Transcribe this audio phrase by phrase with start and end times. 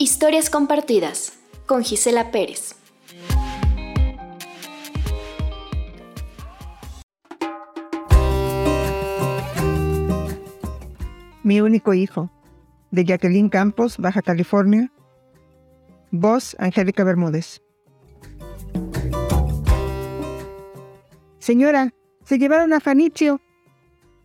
[0.00, 1.32] Historias compartidas
[1.66, 2.76] con Gisela Pérez.
[11.42, 12.30] Mi único hijo,
[12.92, 14.92] de Jacqueline Campos, Baja California.
[16.12, 17.60] Voz, Angélica Bermúdez.
[21.40, 21.92] Señora,
[22.22, 23.40] se llevaron a Fanicio.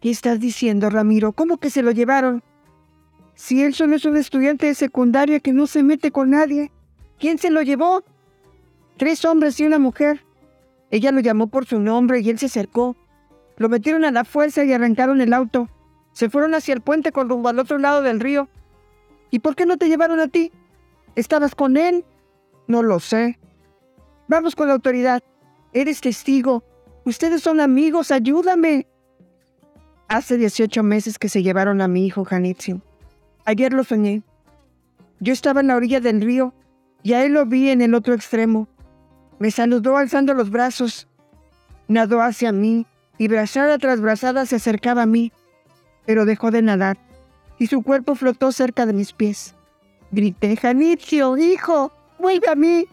[0.01, 1.33] ¿Qué estás diciendo, Ramiro?
[1.33, 2.43] ¿Cómo que se lo llevaron?
[3.35, 6.71] Si él solo es un estudiante de secundaria que no se mete con nadie,
[7.19, 8.03] ¿quién se lo llevó?
[8.97, 10.23] Tres hombres y una mujer.
[10.91, 12.95] Ella lo llamó por su nombre y él se acercó.
[13.57, 15.69] Lo metieron a la fuerza y arrancaron el auto.
[16.11, 18.47] Se fueron hacia el puente con rumbo al otro lado del río.
[19.31, 20.51] ¿Y por qué no te llevaron a ti?
[21.15, 22.05] ¿Estabas con él?
[22.67, 23.39] No lo sé.
[24.27, 25.23] Vamos con la autoridad.
[25.73, 26.63] Eres testigo.
[27.03, 28.11] Ustedes son amigos.
[28.11, 28.87] Ayúdame.
[30.07, 32.81] Hace 18 meses que se llevaron a mi hijo Janitzio.
[33.45, 34.23] Ayer lo soñé.
[35.19, 36.53] Yo estaba en la orilla del río
[37.01, 38.67] y a él lo vi en el otro extremo.
[39.39, 41.07] Me saludó alzando los brazos.
[41.87, 42.85] Nadó hacia mí
[43.17, 45.31] y brazada tras brazada se acercaba a mí
[46.05, 46.97] pero dejó de nadar
[47.57, 49.55] y su cuerpo flotó cerca de mis pies.
[50.11, 52.85] Grité, Janitzio, hijo, vuelve a mí.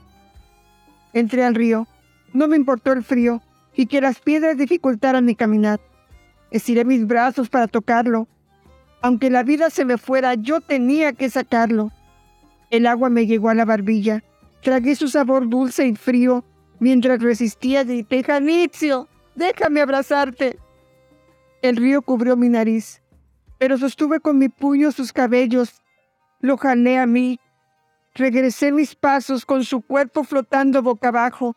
[1.12, 1.86] Entré al río.
[2.32, 3.42] No me importó el frío
[3.74, 5.80] y que las piedras dificultaran mi caminar.
[6.50, 8.28] Estiré mis brazos para tocarlo.
[9.02, 11.90] Aunque la vida se me fuera, yo tenía que sacarlo.
[12.70, 14.22] El agua me llegó a la barbilla.
[14.62, 16.44] Tragué su sabor dulce y frío.
[16.78, 20.58] Mientras resistía, grité, Janitzio, déjame abrazarte.
[21.62, 23.02] El río cubrió mi nariz,
[23.58, 25.82] pero sostuve con mi puño sus cabellos.
[26.40, 27.38] Lo jalé a mí.
[28.14, 31.56] Regresé mis pasos con su cuerpo flotando boca abajo.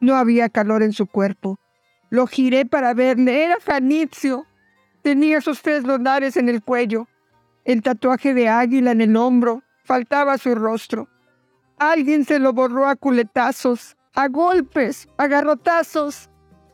[0.00, 1.58] No había calor en su cuerpo.
[2.10, 3.44] Lo giré para verle.
[3.44, 4.46] Era Janitzio.
[5.04, 7.06] Tenía sus tres lunares en el cuello.
[7.64, 9.62] El tatuaje de águila en el hombro.
[9.84, 11.08] Faltaba su rostro.
[11.78, 16.28] Alguien se lo borró a culetazos, a golpes, a garrotazos.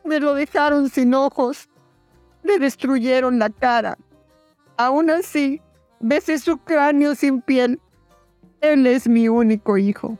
[0.04, 1.68] Me lo dejaron sin ojos
[2.42, 3.98] le destruyeron la cara.
[4.76, 5.60] Aún así,
[6.00, 7.80] besé su cráneo sin piel.
[8.60, 10.18] Él es mi único hijo.